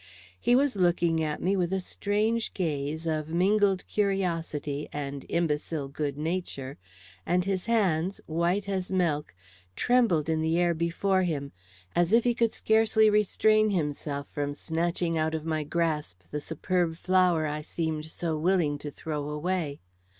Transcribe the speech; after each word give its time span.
He 0.39 0.55
was 0.55 0.75
looking 0.75 1.21
at 1.23 1.43
me 1.43 1.55
with 1.55 1.71
a 1.71 1.79
strange 1.79 2.55
gaze 2.55 3.05
of 3.05 3.29
mingled 3.29 3.85
curiosity 3.85 4.89
and 4.91 5.23
imbecile 5.29 5.87
good 5.89 6.17
nature, 6.17 6.79
and 7.23 7.45
his 7.45 7.65
hands, 7.67 8.19
white 8.25 8.67
as 8.67 8.91
milk, 8.91 9.35
trembled 9.75 10.27
in 10.27 10.41
the 10.41 10.57
air 10.57 10.73
before 10.73 11.21
him, 11.21 11.51
as 11.95 12.13
if 12.13 12.23
he 12.23 12.33
could 12.33 12.55
scarcely 12.55 13.11
restrain 13.11 13.69
himself 13.69 14.27
from 14.31 14.55
snatching 14.55 15.19
out 15.19 15.35
of 15.35 15.45
my 15.45 15.63
grasp 15.63 16.21
the 16.31 16.41
superb 16.41 16.95
flower 16.95 17.45
I 17.45 17.61
seemed 17.61 18.05
so 18.05 18.35
willing 18.35 18.79
to 18.79 18.89
throw 18.89 19.29
away. 19.29 19.81